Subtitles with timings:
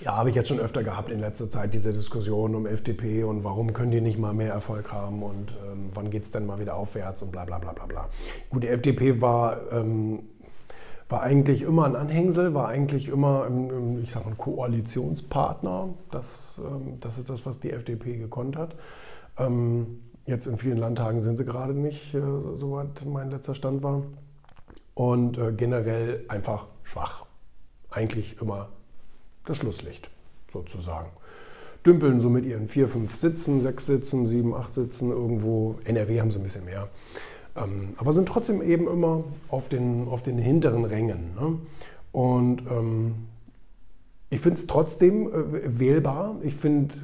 [0.00, 3.44] Ja, habe ich jetzt schon öfter gehabt in letzter Zeit, diese Diskussion um FDP und
[3.44, 6.58] warum können die nicht mal mehr Erfolg haben und ähm, wann geht es denn mal
[6.58, 8.08] wieder aufwärts und bla bla bla bla bla.
[8.48, 10.20] Gut, die FDP war, ähm,
[11.10, 13.46] war eigentlich immer ein Anhängsel, war eigentlich immer,
[14.02, 15.90] ich sag mal, ein Koalitionspartner.
[16.10, 18.76] Das, ähm, das ist das, was die FDP gekonnt hat.
[19.36, 22.20] Ähm, jetzt in vielen Landtagen sind sie gerade nicht, äh,
[22.56, 24.02] soweit mein letzter Stand war.
[24.94, 27.26] Und äh, generell einfach schwach.
[27.90, 28.70] Eigentlich immer
[29.44, 30.10] das Schlusslicht
[30.52, 31.10] sozusagen.
[31.84, 35.76] Dümpeln so mit ihren vier, fünf Sitzen, sechs Sitzen, sieben, acht Sitzen irgendwo.
[35.84, 36.88] NRW haben sie ein bisschen mehr.
[37.56, 41.34] Ähm, aber sind trotzdem eben immer auf den, auf den hinteren Rängen.
[41.34, 41.58] Ne?
[42.12, 43.14] Und ähm,
[44.28, 46.36] ich finde es trotzdem äh, wählbar.
[46.42, 46.96] Ich finde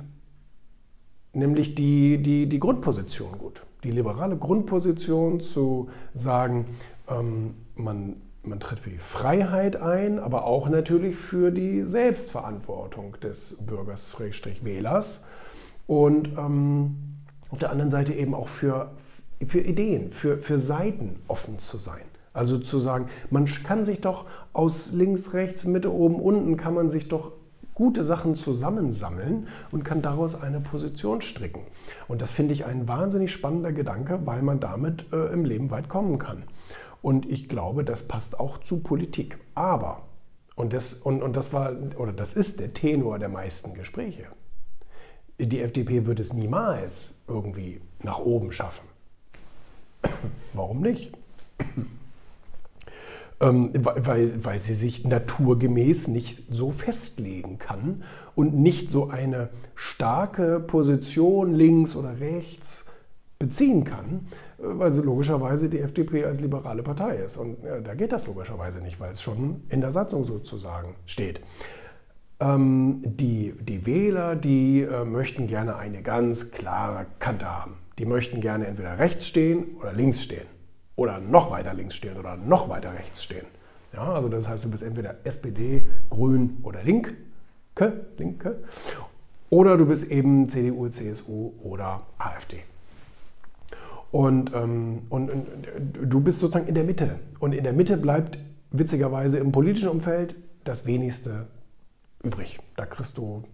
[1.33, 3.63] nämlich die, die, die Grundposition gut.
[3.83, 6.67] Die liberale Grundposition zu sagen,
[7.09, 13.59] ähm, man man tritt für die Freiheit ein, aber auch natürlich für die Selbstverantwortung des
[13.67, 14.17] Bürgers,
[14.63, 15.25] Wählers.
[15.87, 16.97] Und ähm,
[17.51, 18.93] auf der anderen Seite eben auch für,
[19.47, 22.05] für Ideen, für, für Seiten offen zu sein.
[22.33, 26.91] Also zu sagen, man kann sich doch aus links, rechts, Mitte, oben, unten, kann man
[26.91, 27.33] sich doch
[27.77, 31.63] gute Sachen zusammensammeln und kann daraus eine Position stricken.
[32.09, 35.89] Und das finde ich ein wahnsinnig spannender Gedanke, weil man damit äh, im Leben weit
[35.89, 36.45] kommen kann.
[37.07, 39.39] Und ich glaube, das passt auch zu Politik.
[39.55, 40.03] Aber,
[40.57, 44.25] und das, und, und das war, oder das ist der Tenor der meisten Gespräche.
[45.39, 48.89] Die FDP wird es niemals irgendwie nach oben schaffen.
[50.53, 51.13] Warum nicht?
[53.39, 58.03] Ähm, weil, weil sie sich naturgemäß nicht so festlegen kann
[58.35, 62.87] und nicht so eine starke Position links oder rechts
[63.39, 64.27] beziehen kann,
[64.59, 67.37] weil sie logischerweise die FDP als liberale Partei ist.
[67.37, 71.41] Und ja, da geht das logischerweise nicht, weil es schon in der Satzung sozusagen steht.
[72.41, 77.75] Ähm, die, die Wähler, die äh, möchten gerne eine ganz klare Kante haben.
[77.99, 80.47] Die möchten gerne entweder rechts stehen oder links stehen.
[80.97, 83.47] Oder noch weiter links stehen oder noch weiter rechts stehen.
[83.93, 87.15] Ja, also das heißt, du bist entweder SPD, Grün oder Linke,
[88.19, 88.63] Linke.
[89.49, 92.59] Oder du bist eben CDU, CSU oder AfD.
[94.17, 95.47] Und, ähm, und, und,
[96.03, 97.19] du bist sozusagen in der Mitte.
[97.39, 98.39] Und in der Mitte bleibt
[98.71, 101.49] witzigerweise im politischen Umfeld das wenigste
[102.23, 102.59] übrig.
[102.77, 103.45] Da kriegst du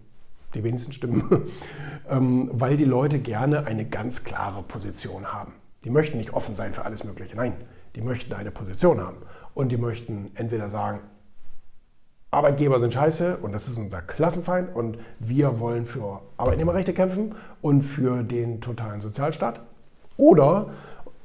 [0.53, 1.23] die wenigsten Stimmen,
[2.09, 5.51] ähm, weil die Leute gerne eine ganz klare Position haben.
[5.83, 7.35] Die möchten nicht offen sein für alles Mögliche.
[7.35, 7.55] Nein,
[7.97, 9.17] die möchten eine Position haben.
[9.53, 11.01] Und die möchten entweder sagen,
[12.31, 17.81] Arbeitgeber sind scheiße und das ist unser Klassenfeind und wir wollen für Arbeitnehmerrechte kämpfen und
[17.81, 19.59] für den totalen Sozialstaat.
[20.17, 20.67] Oder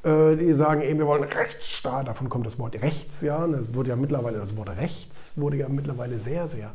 [0.05, 3.47] äh, die sagen eben, wir wollen Rechtsstaat, davon kommt das Wort rechts, ja.
[3.47, 6.73] Das wurde ja mittlerweile, das Wort rechts wurde ja mittlerweile sehr, sehr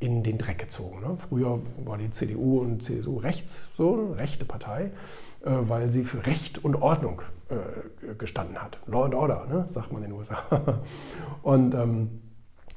[0.00, 1.00] in den Dreck gezogen.
[1.00, 1.16] Ne?
[1.16, 4.90] Früher war die CDU und CSU rechts, so eine rechte Partei,
[5.44, 8.78] äh, weil sie für Recht und Ordnung äh, gestanden hat.
[8.86, 9.68] Law and Order, ne?
[9.72, 10.36] sagt man in den USA.
[11.42, 12.20] und ähm,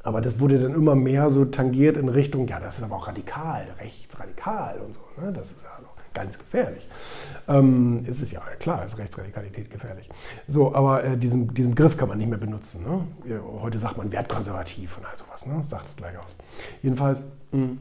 [0.08, 3.08] aber das wurde dann immer mehr so tangiert in Richtung, ja, das ist aber auch
[3.10, 5.02] radikal, rechtsradikal und so.
[5.22, 5.34] Ne?
[5.34, 5.70] Das ist ja
[6.14, 6.88] ganz gefährlich.
[7.50, 10.08] Ähm, ist es ja, klar, ist Rechtsradikalität gefährlich.
[10.48, 12.86] So, aber äh, diesen, diesen Begriff kann man nicht mehr benutzen.
[12.86, 13.42] Ne?
[13.62, 15.60] Heute sagt man wertkonservativ und all sowas, ne?
[15.66, 16.38] sagt es gleich aus.
[16.82, 17.20] Jedenfalls,
[17.52, 17.64] mh.
[17.64, 17.78] Hm.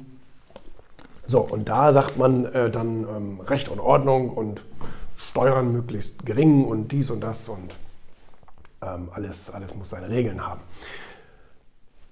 [1.28, 4.64] so, und da sagt man äh, dann ähm, Recht und Ordnung und
[5.16, 7.76] Steuern möglichst gering und dies und das und
[8.82, 10.62] ähm, alles, alles muss seine Regeln haben.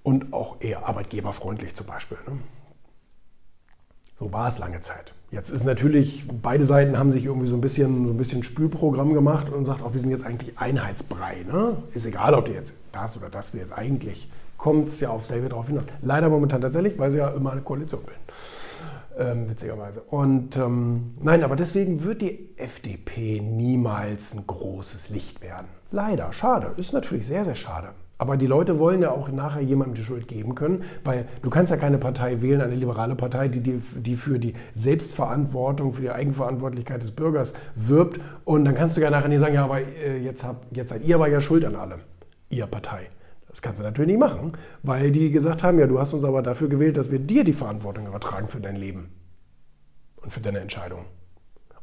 [0.05, 2.17] Und auch eher arbeitgeberfreundlich zum Beispiel.
[2.25, 2.37] Ne?
[4.17, 5.13] So war es lange Zeit.
[5.31, 9.13] Jetzt ist natürlich, beide Seiten haben sich irgendwie so ein bisschen, so ein bisschen Spülprogramm
[9.13, 11.43] gemacht und sagt auch, wir sind jetzt eigentlich Einheitsbrei.
[11.51, 11.75] Ne?
[11.93, 15.49] Ist egal, ob du jetzt das oder das jetzt eigentlich kommt es ja auf selbe
[15.49, 15.85] drauf hinaus.
[16.01, 18.21] Leider momentan tatsächlich, weil sie ja immer eine Koalition bilden.
[19.17, 20.01] Ähm, witzigerweise.
[20.01, 25.67] Und ähm, nein, aber deswegen wird die FDP niemals ein großes Licht werden.
[25.91, 26.73] Leider, schade.
[26.77, 27.89] Ist natürlich sehr, sehr schade.
[28.17, 31.71] Aber die Leute wollen ja auch nachher jemandem die Schuld geben können, weil du kannst
[31.71, 36.11] ja keine Partei wählen, eine liberale Partei, die, die, die für die Selbstverantwortung, für die
[36.11, 38.21] Eigenverantwortlichkeit des Bürgers wirbt.
[38.45, 41.03] Und dann kannst du ja nachher nicht sagen, ja, aber äh, jetzt, hab, jetzt seid
[41.03, 41.99] ihr aber ja schuld an allem,
[42.49, 43.09] ihr Partei.
[43.49, 44.53] Das kannst du natürlich nicht machen,
[44.83, 47.53] weil die gesagt haben, ja, du hast uns aber dafür gewählt, dass wir dir die
[47.53, 49.09] Verantwortung übertragen für dein Leben
[50.17, 51.05] und für deine Entscheidungen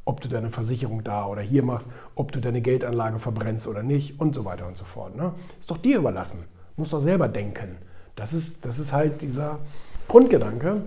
[0.05, 4.21] ob du deine Versicherung da oder hier machst, ob du deine Geldanlage verbrennst oder nicht
[4.21, 5.17] und so weiter und so fort.
[5.17, 5.33] Ne?
[5.59, 6.45] Ist doch dir überlassen.
[6.77, 7.77] Musst doch selber denken.
[8.17, 9.61] Das ist, das ist halt dieser
[10.09, 10.83] Grundgedanke,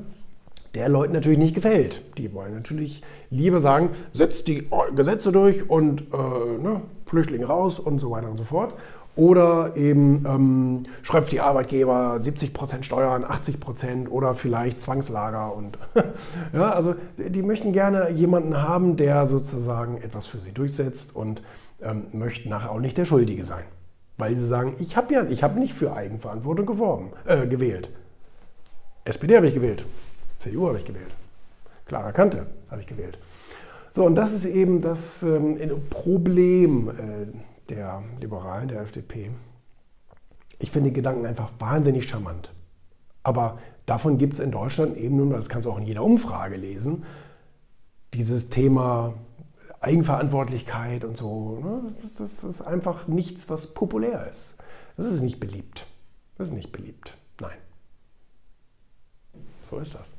[0.75, 2.03] der Leuten natürlich nicht gefällt.
[2.17, 7.99] Die wollen natürlich lieber sagen, setzt die Gesetze durch und äh, ne, Flüchtlinge raus und
[7.99, 8.73] so weiter und so fort.
[9.15, 15.55] Oder eben ähm, schreibt die Arbeitgeber 70% Steuern, 80% oder vielleicht Zwangslager.
[15.55, 15.77] Und
[16.53, 21.41] ja, also die möchten gerne jemanden haben, der sozusagen etwas für sie durchsetzt und
[21.81, 23.63] ähm, möchten nachher auch nicht der Schuldige sein.
[24.17, 27.89] Weil sie sagen, ich habe ja, ich habe nicht für Eigenverantwortung geworben, äh, gewählt.
[29.05, 29.85] SPD habe ich gewählt,
[30.39, 31.11] CDU habe ich gewählt,
[31.85, 33.17] Clara Kante habe ich gewählt.
[33.93, 35.57] So, und das ist eben das ähm,
[35.89, 39.31] Problem äh, der Liberalen, der FDP.
[40.59, 42.53] Ich finde den Gedanken einfach wahnsinnig charmant.
[43.23, 46.55] Aber davon gibt es in Deutschland eben nun, das kannst du auch in jeder Umfrage
[46.55, 47.05] lesen,
[48.13, 49.15] dieses Thema
[49.81, 51.59] Eigenverantwortlichkeit und so.
[51.59, 51.95] Ne?
[52.01, 54.55] Das ist einfach nichts, was populär ist.
[54.95, 55.87] Das ist nicht beliebt.
[56.37, 57.17] Das ist nicht beliebt.
[57.41, 57.57] Nein.
[59.63, 60.13] So ist das.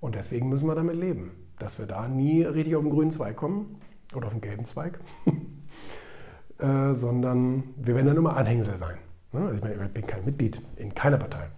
[0.00, 3.36] Und deswegen müssen wir damit leben dass wir da nie richtig auf den grünen Zweig
[3.36, 3.80] kommen
[4.14, 5.00] oder auf den gelben Zweig,
[6.58, 8.96] äh, sondern wir werden dann immer Anhängsel sein.
[9.32, 9.40] Ne?
[9.40, 11.48] Also ich, meine, ich bin kein Mitglied in keiner Partei,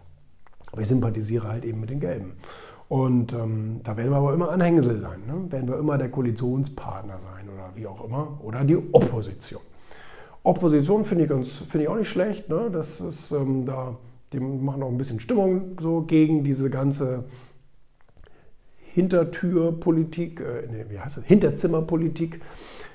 [0.73, 2.33] aber ich sympathisiere halt eben mit den Gelben.
[2.89, 5.53] Und ähm, da werden wir aber immer Anhängsel sein, ne?
[5.53, 9.61] werden wir immer der Koalitionspartner sein oder wie auch immer, oder die Opposition.
[10.43, 12.49] Opposition finde ich, find ich auch nicht schlecht.
[12.49, 12.71] Ne?
[12.73, 13.97] Das ist ähm, da,
[14.33, 17.25] die machen auch ein bisschen Stimmung so gegen diese ganze
[18.99, 21.25] Hintertürpolitik, äh, nee, wie heißt das?
[21.25, 22.41] Hinterzimmerpolitik,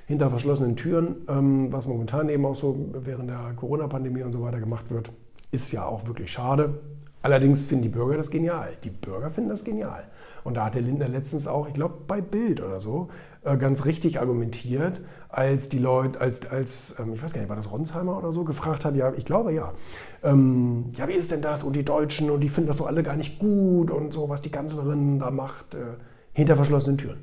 [0.05, 4.59] hinter verschlossenen Türen, ähm, was momentan eben auch so während der Corona-Pandemie und so weiter
[4.59, 5.13] gemacht wird,
[5.51, 6.73] ist ja auch wirklich schade.
[7.21, 8.73] Allerdings finden die Bürger das genial.
[8.83, 10.03] Die Bürger finden das genial.
[10.43, 13.07] Und da hat der Lindner letztens auch, ich glaube bei Bild oder so,
[13.43, 17.71] ganz richtig argumentiert, als die Leute, als, als ähm, ich weiß gar nicht, war das
[17.71, 19.73] Ronsheimer oder so, gefragt hat, ja, ich glaube ja,
[20.23, 23.03] ähm, ja, wie ist denn das und die Deutschen und die finden das doch alle
[23.03, 25.79] gar nicht gut und so, was die Kanzlerin da macht, äh,
[26.31, 27.19] hinter verschlossenen Türen.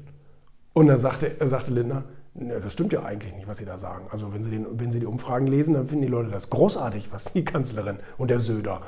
[0.72, 4.06] Und dann sagte, sagte Lindner, Ne, das stimmt ja eigentlich nicht, was Sie da sagen.
[4.10, 7.12] Also wenn Sie, den, wenn Sie die Umfragen lesen, dann finden die Leute das großartig,
[7.12, 8.82] was die Kanzlerin und der Söder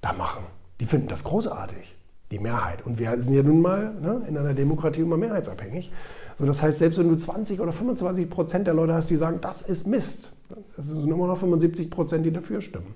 [0.00, 0.44] da machen.
[0.80, 1.96] Die finden das großartig
[2.30, 2.84] die Mehrheit.
[2.84, 5.92] Und wir sind ja nun mal ne, in einer Demokratie immer mehrheitsabhängig.
[6.38, 9.38] So, das heißt, selbst wenn du 20 oder 25 Prozent der Leute hast, die sagen,
[9.40, 10.32] das ist Mist,
[10.76, 12.94] das sind immer noch 75 Prozent, die dafür stimmen.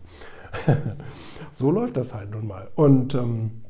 [1.52, 2.68] so läuft das halt nun mal.
[2.74, 3.62] Und ähm,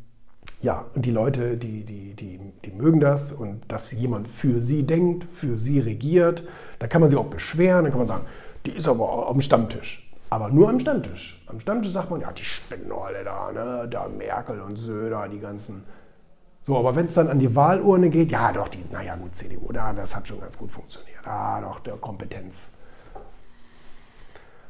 [0.63, 4.83] ja, und die Leute, die, die, die, die mögen das und dass jemand für sie
[4.83, 6.45] denkt, für sie regiert.
[6.79, 8.27] Da kann man sich auch beschweren, dann kann man sagen,
[8.67, 10.07] die ist aber dem Stammtisch.
[10.29, 11.43] Aber nur am Stammtisch.
[11.47, 13.89] Am Stammtisch sagt man, ja, die spinnen alle da, ne?
[13.89, 15.83] Da Merkel und Söder, die ganzen.
[16.63, 19.73] So, aber wenn es dann an die Wahlurne geht, ja doch, die, naja gut, CDU,
[19.73, 21.27] da, das hat schon ganz gut funktioniert.
[21.27, 22.75] Ah, doch, der Kompetenz.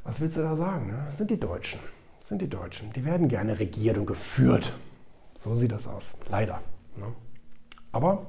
[0.05, 0.87] Was willst du da sagen?
[0.87, 1.03] Ne?
[1.07, 1.81] Das sind die Deutschen.
[2.21, 2.93] Das sind die Deutschen.
[2.93, 4.73] Die werden gerne regiert und geführt.
[5.35, 6.17] So sieht das aus.
[6.29, 6.63] Leider.
[6.97, 7.07] Ne?
[7.93, 8.27] Aber,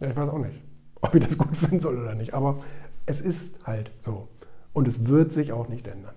[0.00, 0.62] ja, ich weiß auch nicht,
[1.00, 2.32] ob ich das gut finden soll oder nicht.
[2.32, 2.62] Aber
[3.06, 4.28] es ist halt so.
[4.72, 6.14] Und es wird sich auch nicht ändern.